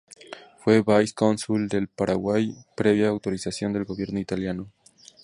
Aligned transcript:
Fue 0.57 0.81
vice-cónsul 0.81 1.67
del 1.69 1.87
Paraguay, 1.87 2.55
previa 2.75 3.09
autorización 3.09 3.71
del 3.71 3.85
gobierno 3.85 4.19
italiano. 4.19 4.71